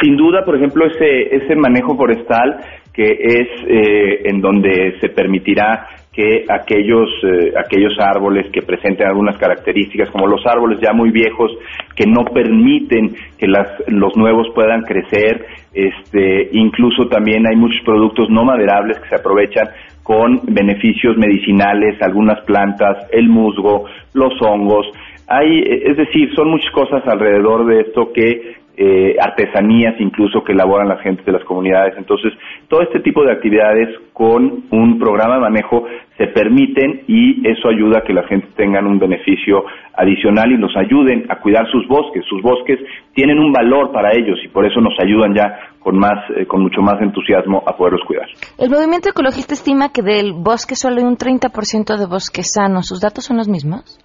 [0.00, 2.60] Sin duda, por ejemplo, ese, ese manejo forestal
[2.94, 9.38] que es eh, en donde se permitirá que aquellos, eh, aquellos árboles que presenten algunas
[9.38, 11.52] características, como los árboles ya muy viejos,
[11.94, 18.28] que no permiten que las, los nuevos puedan crecer, este, incluso también hay muchos productos
[18.28, 19.68] no maderables que se aprovechan
[20.02, 24.86] con beneficios medicinales, algunas plantas, el musgo, los hongos,
[25.32, 30.88] hay, es decir, son muchas cosas alrededor de esto que eh, artesanías incluso que elaboran
[30.88, 31.92] las gentes de las comunidades.
[31.98, 32.32] Entonces,
[32.66, 35.84] todo este tipo de actividades con un programa de manejo
[36.16, 40.74] se permiten y eso ayuda a que la gente tengan un beneficio adicional y nos
[40.78, 42.24] ayuden a cuidar sus bosques.
[42.24, 42.78] Sus bosques
[43.12, 46.62] tienen un valor para ellos y por eso nos ayudan ya con más, eh, con
[46.62, 48.28] mucho más entusiasmo a poderlos cuidar.
[48.58, 52.82] El movimiento ecologista estima que del bosque solo hay un 30% de bosque sano.
[52.82, 53.98] ¿Sus datos son los mismos?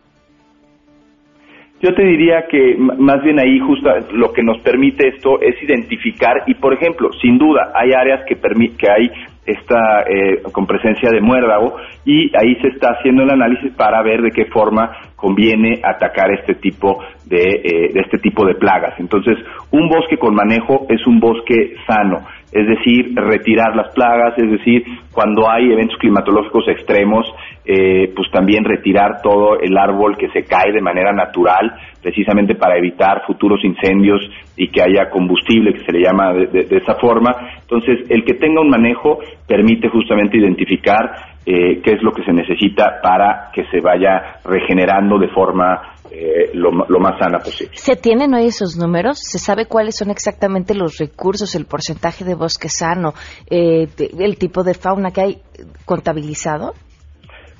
[1.81, 6.43] Yo te diría que más bien ahí justo lo que nos permite esto es identificar
[6.47, 9.11] y por ejemplo, sin duda hay áreas que que hay
[9.45, 14.21] esta eh, con presencia de muérdago y ahí se está haciendo el análisis para ver
[14.21, 18.93] de qué forma conviene atacar este tipo de, eh, de este tipo de plagas.
[18.99, 19.37] Entonces,
[19.71, 22.25] un bosque con manejo es un bosque sano
[22.55, 24.81] es decir, retirar las plagas, es decir,
[25.11, 27.27] cuando hay eventos climatológicos extremos,
[27.65, 32.77] eh, pues también retirar todo el árbol que se cae de manera natural, precisamente para
[32.77, 34.21] evitar futuros incendios
[34.55, 37.35] y que haya combustible, que se le llama de, esa forma.
[37.59, 42.33] Entonces, el que tenga un manejo permite justamente identificar eh, qué es lo que se
[42.33, 47.73] necesita para que se vaya regenerando de forma eh, lo, más sana posible.
[47.75, 49.19] ¿Se tienen hoy esos números?
[49.19, 53.13] ¿Se sabe cuáles son exactamente los recursos, el porcentaje de bosque sano,
[53.49, 53.87] eh,
[54.19, 55.37] el tipo de fauna que hay
[55.85, 56.73] contabilizado?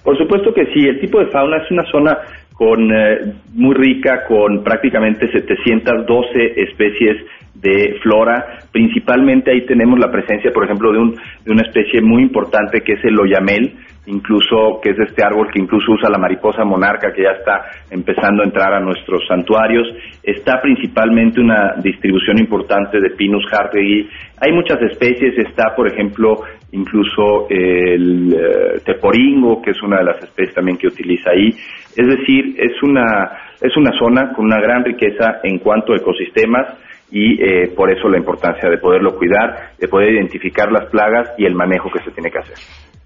[0.04, 0.88] Por supuesto que sí.
[0.88, 2.18] El tipo de fauna es una zona
[2.54, 7.26] con eh, muy rica, con prácticamente 712 especies
[7.56, 8.60] de flora.
[8.72, 12.93] Principalmente ahí tenemos la presencia, por ejemplo, de, un, de una especie muy importante que
[12.93, 13.74] es el oyamel,
[14.08, 18.43] incluso que es este árbol que incluso usa la mariposa monarca que ya está empezando
[18.43, 19.88] a entrar a nuestros santuarios.
[20.22, 24.08] Está principalmente una distribución importante de Pinus hardegui.
[24.41, 30.22] Hay muchas especies, está por ejemplo incluso el eh, teporingo, que es una de las
[30.22, 31.49] especies también que utiliza ahí.
[31.95, 33.32] Es decir, es una
[33.62, 38.10] es una zona con una gran riqueza en cuanto a ecosistemas y eh, por eso
[38.10, 42.12] la importancia de poderlo cuidar, de poder identificar las plagas y el manejo que se
[42.12, 42.58] tiene que hacer.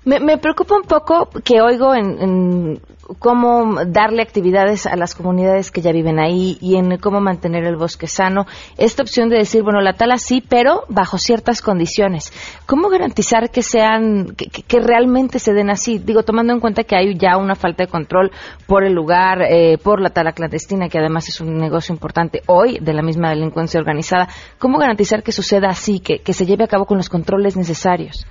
[0.10, 2.82] Me, preocupa un poco que oigo en,
[3.20, 7.76] cómo darle actividades a las comunidades que ya viven ahí y en cómo mantener el
[7.76, 8.47] bosque sano.
[8.78, 12.34] Esta opción de decir, bueno, la tala sí, pero bajo ciertas condiciones.
[12.66, 15.99] ¿Cómo garantizar que sean, que, realmente se den así?
[15.99, 18.32] Digo, tomando en cuenta que hay ya una falta de control
[18.66, 22.80] por el lugar, eh, por la tala clandestina, que además es un negocio importante hoy
[22.80, 24.28] de la misma delincuencia organizada.
[24.57, 28.26] ¿Cómo garantizar que suceda así, que se lleve a cabo con los controles necesarios?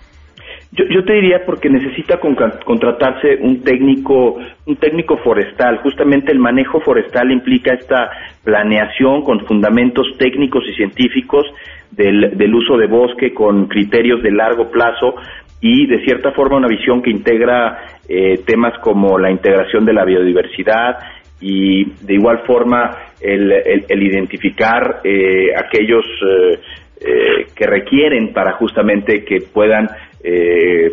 [0.72, 5.78] Yo, yo te diría porque necesita contratarse un técnico, un técnico forestal.
[5.78, 8.10] Justamente el manejo forestal implica esta
[8.44, 11.46] planeación con fundamentos técnicos y científicos
[11.90, 15.14] del, del uso de bosque con criterios de largo plazo
[15.60, 20.04] y de cierta forma una visión que integra eh, temas como la integración de la
[20.04, 20.98] biodiversidad
[21.40, 23.52] y de igual forma el,
[23.88, 26.58] el, identificar eh, aquellos eh,
[27.00, 29.88] eh, que requieren para justamente que puedan
[30.22, 30.92] eh,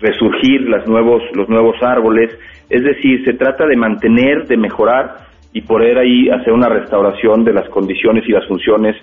[0.00, 2.36] resurgir las nuevos, los nuevos árboles.
[2.68, 5.16] Es decir, se trata de mantener, de mejorar
[5.52, 8.96] y poder ahí hacer una restauración de las condiciones y las funciones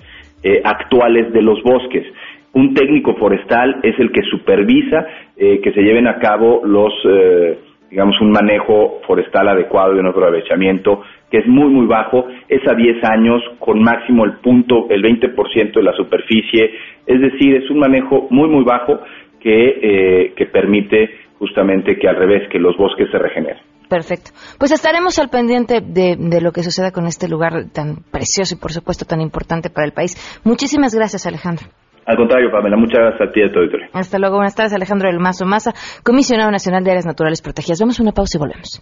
[0.44, 2.06] eh, actuales de los bosques.
[2.54, 5.06] Un técnico forestal es el que supervisa
[5.38, 7.60] eh, que se lleven a cabo los, eh,
[7.92, 12.74] digamos, un manejo forestal adecuado y un aprovechamiento que es muy, muy bajo, es a
[12.74, 16.72] 10 años, con máximo el punto, el 20% de la superficie,
[17.06, 19.00] es decir, es un manejo muy, muy bajo
[19.40, 23.64] que, eh, que permite justamente que al revés, que los bosques se regeneren.
[23.90, 24.32] Perfecto.
[24.60, 28.60] Pues estaremos al pendiente de, de, lo que suceda con este lugar tan precioso y,
[28.60, 30.16] por supuesto, tan importante para el país.
[30.44, 31.68] Muchísimas gracias, Alejandro.
[32.06, 33.88] Al contrario, Pamela, muchas gracias a ti y a tu auditorio.
[33.94, 34.36] Hasta luego.
[34.36, 35.74] Buenas tardes, Alejandro del Mazo Maza,
[36.04, 37.80] comisionado nacional de áreas naturales protegidas.
[37.80, 38.82] Vamos a una pausa y volvemos.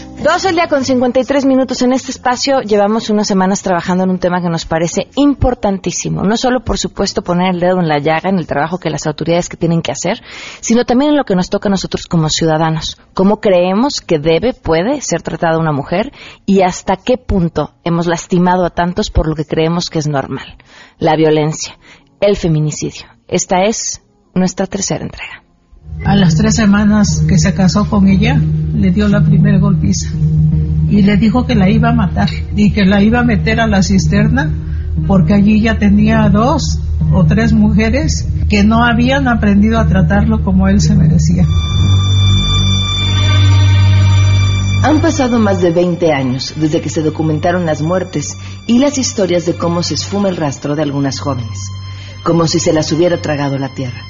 [0.23, 1.81] 12 el día con 53 minutos.
[1.81, 6.21] En este espacio llevamos unas semanas trabajando en un tema que nos parece importantísimo.
[6.21, 9.07] No solo, por supuesto, poner el dedo en la llaga en el trabajo que las
[9.07, 10.21] autoridades que tienen que hacer,
[10.59, 12.99] sino también en lo que nos toca a nosotros como ciudadanos.
[13.15, 16.11] Cómo creemos que debe, puede ser tratada una mujer
[16.45, 20.55] y hasta qué punto hemos lastimado a tantos por lo que creemos que es normal.
[20.99, 21.79] La violencia,
[22.19, 23.07] el feminicidio.
[23.27, 24.03] Esta es
[24.35, 25.40] nuestra tercera entrega.
[26.05, 28.41] A las tres semanas que se casó con ella,
[28.73, 30.09] le dio la primera golpiza
[30.89, 33.67] y le dijo que la iba a matar y que la iba a meter a
[33.67, 34.49] la cisterna
[35.07, 36.79] porque allí ya tenía dos
[37.13, 41.45] o tres mujeres que no habían aprendido a tratarlo como él se merecía.
[44.83, 48.35] Han pasado más de 20 años desde que se documentaron las muertes
[48.67, 51.69] y las historias de cómo se esfuma el rastro de algunas jóvenes,
[52.23, 54.01] como si se las hubiera tragado la tierra.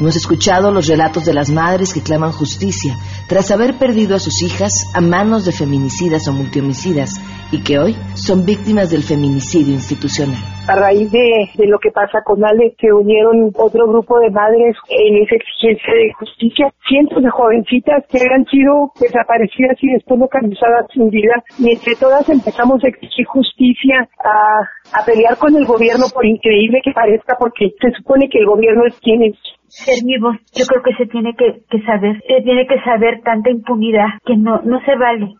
[0.00, 4.40] Hemos escuchado los relatos de las madres que claman justicia tras haber perdido a sus
[4.40, 7.20] hijas a manos de feminicidas o multihomicidas
[7.52, 12.44] y que hoy son víctimas del feminicidio institucional a raíz de, lo que pasa con
[12.44, 16.72] Ale, se unieron otro grupo de madres en esa exigencia de justicia.
[16.88, 21.34] Cientos de jovencitas que han sido desaparecidas y después localizadas sin vida.
[21.58, 26.92] Y entre todas empezamos a exigir justicia, a, pelear con el gobierno, por increíble que
[26.92, 29.34] parezca, porque se supone que el gobierno es quien es
[29.66, 30.30] ser vivo.
[30.54, 34.36] Yo creo que se tiene que, que saber, se tiene que saber tanta impunidad que
[34.36, 35.39] no, no se vale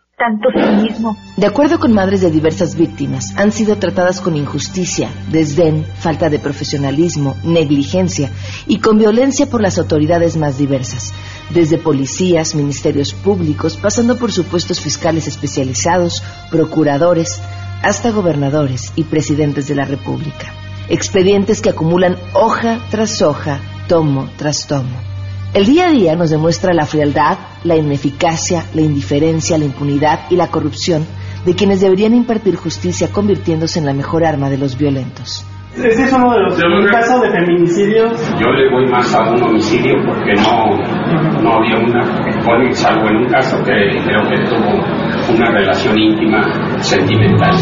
[1.39, 6.39] De acuerdo con madres de diversas víctimas, han sido tratadas con injusticia, desdén, falta de
[6.39, 8.31] profesionalismo, negligencia
[8.67, 11.15] y con violencia por las autoridades más diversas,
[11.49, 17.41] desde policías, ministerios públicos, pasando por supuestos fiscales especializados, procuradores,
[17.83, 20.53] hasta gobernadores y presidentes de la República.
[20.91, 23.59] Expedientes que acumulan hoja tras hoja,
[23.89, 25.11] tomo tras tomo.
[25.53, 30.37] El día a día nos demuestra la frialdad, la ineficacia, la indiferencia, la impunidad y
[30.37, 31.05] la corrupción
[31.45, 35.45] de quienes deberían impartir justicia convirtiéndose en la mejor arma de los violentos.
[35.75, 38.13] Este es uno de los casos de feminicidio.
[38.39, 43.27] Yo le voy más a un homicidio porque no, no había una, salvo en un
[43.27, 43.73] caso que
[44.05, 46.43] creo que tuvo una relación íntima,
[46.81, 47.57] sentimental.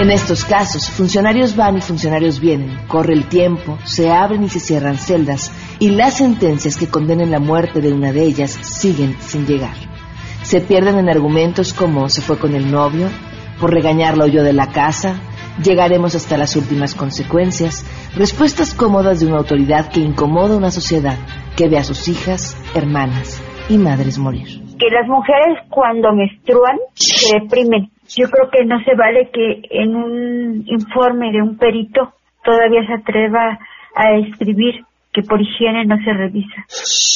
[0.00, 4.58] En estos casos, funcionarios van y funcionarios vienen, corre el tiempo, se abren y se
[4.58, 9.46] cierran celdas, y las sentencias que condenen la muerte de una de ellas siguen sin
[9.46, 9.76] llegar.
[10.42, 13.08] Se pierden en argumentos como se fue con el novio,
[13.60, 15.14] por regañarlo yo de la casa,
[15.62, 17.86] llegaremos hasta las últimas consecuencias,
[18.16, 21.18] respuestas cómodas de una autoridad que incomoda a una sociedad
[21.56, 24.60] que ve a sus hijas, hermanas y madres morir.
[24.76, 27.93] Que las mujeres cuando menstruan se deprimen.
[28.08, 32.94] Yo creo que no se vale que en un informe de un perito todavía se
[32.94, 33.58] atreva
[33.94, 36.66] a escribir que por higiene no se revisa,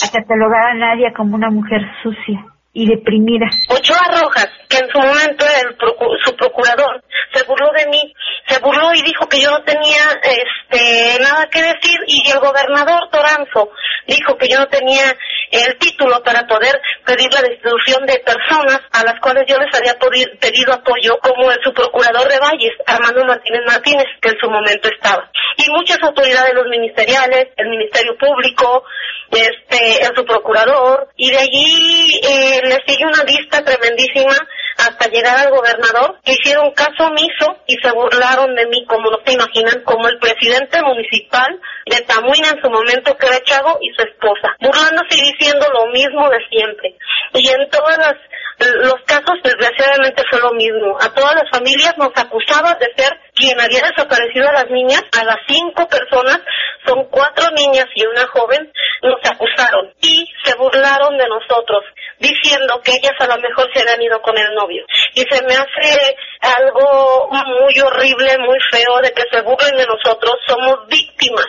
[0.07, 3.51] a catalogar a nadie como una mujer sucia y deprimida.
[3.69, 5.77] Ochoa Rojas, que en su momento el
[6.25, 8.15] su procurador se burló de mí,
[8.47, 13.09] se burló y dijo que yo no tenía este nada que decir y el gobernador
[13.11, 13.71] Toranzo
[14.07, 15.03] dijo que yo no tenía
[15.51, 19.99] el título para poder pedir la destitución de personas a las cuales yo les había
[20.41, 25.31] pedido apoyo, como el subprocurador de Valles, Armando Martínez Martínez, que en su momento estaba.
[25.57, 28.85] Y muchas autoridades, los ministeriales, el Ministerio Público,
[29.31, 34.37] este, el subprocurador, y de allí eh, le sigue una lista tremendísima
[34.79, 39.33] hasta llegar al gobernador, hicieron caso omiso y se burlaron de mí, como no se
[39.33, 44.03] imaginan, como el presidente municipal de Tamuina en su momento, que era Chago, y su
[44.03, 46.95] esposa, burlándose y diciendo lo mismo de siempre.
[47.35, 48.15] Y en todas las
[48.59, 50.99] los casos desgraciadamente fue lo mismo.
[51.01, 55.03] A todas las familias nos acusaban de ser quien había desaparecido a las niñas.
[55.17, 56.41] A las cinco personas,
[56.87, 58.73] son cuatro niñas y una joven,
[59.03, 61.85] nos acusaron y se burlaron de nosotros,
[62.19, 64.85] diciendo que ellas a lo mejor se habían ido con el novio.
[65.15, 70.35] Y se me hace algo muy horrible, muy feo de que se burlen de nosotros.
[70.47, 71.47] Somos víctimas.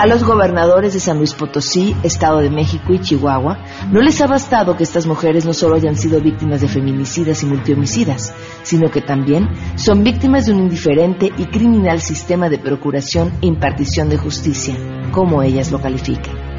[0.00, 3.58] A los gobernadores de San Luis Potosí, Estado de México y Chihuahua
[3.92, 7.46] no les ha bastado que estas mujeres no solo hayan sido víctimas de feminicidas y
[7.46, 13.46] multihomicidas, sino que también son víctimas de un indiferente y criminal sistema de procuración e
[13.46, 14.74] impartición de justicia,
[15.12, 16.49] como ellas lo califican.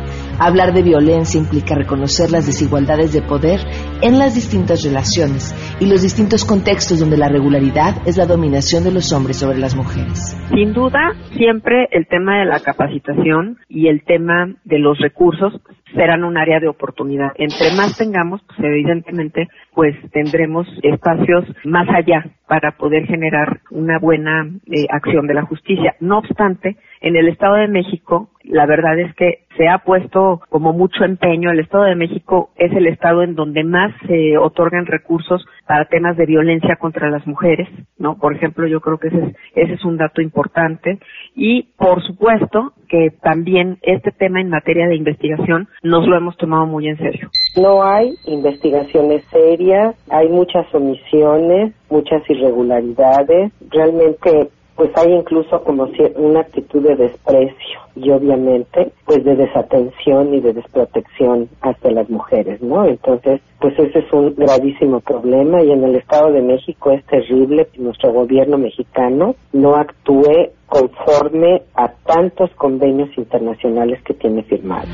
[0.43, 3.59] Hablar de violencia implica reconocer las desigualdades de poder
[4.01, 8.91] en las distintas relaciones y los distintos contextos donde la regularidad es la dominación de
[8.91, 10.35] los hombres sobre las mujeres.
[10.49, 15.53] Sin duda, siempre el tema de la capacitación y el tema de los recursos
[15.93, 17.31] serán un área de oportunidad.
[17.35, 24.47] Entre más tengamos, pues evidentemente, pues tendremos espacios más allá para poder generar una buena
[24.67, 25.95] eh, acción de la justicia.
[25.99, 30.73] No obstante, en el Estado de México, la verdad es que se ha puesto como
[30.73, 31.51] mucho empeño.
[31.51, 36.17] El Estado de México es el estado en donde más se otorgan recursos para temas
[36.17, 38.17] de violencia contra las mujeres, ¿no?
[38.17, 40.99] Por ejemplo, yo creo que ese es, ese es un dato importante.
[41.33, 46.65] Y, por supuesto, que también este tema en materia de investigación nos lo hemos tomado
[46.65, 47.29] muy en serio.
[47.55, 53.53] No hay investigaciones serias, hay muchas omisiones, muchas irregularidades.
[53.69, 60.39] Realmente pues hay incluso como una actitud de desprecio y obviamente pues de desatención y
[60.39, 62.85] de desprotección hacia las mujeres, ¿no?
[62.85, 67.67] Entonces, pues ese es un gravísimo problema y en el Estado de México es terrible
[67.71, 74.89] que nuestro gobierno mexicano no actúe conforme a tantos convenios internacionales que tiene firmados.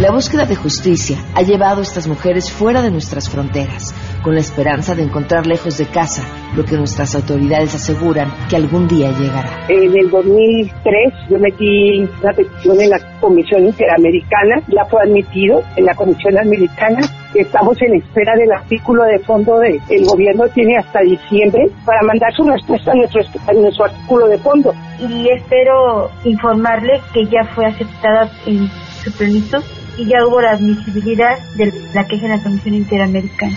[0.00, 4.40] La búsqueda de justicia ha llevado a estas mujeres fuera de nuestras fronteras, con la
[4.40, 6.22] esperanza de encontrar lejos de casa
[6.56, 9.66] lo que nuestras autoridades aseguran que algún día llegará.
[9.68, 15.84] En el 2003 yo metí una petición en la Comisión Interamericana, ya fue admitido en
[15.86, 17.00] la Comisión Americana.
[17.34, 22.32] Estamos en espera del artículo de fondo de el gobierno tiene hasta diciembre para mandar
[22.34, 24.74] su respuesta a nuestro, a nuestro artículo de fondo.
[25.00, 28.68] Y espero informarle que ya fue aceptada en
[29.02, 29.62] su plenitud
[29.96, 33.56] y ya hubo la admisibilidad de la queja en la Comisión Interamericana.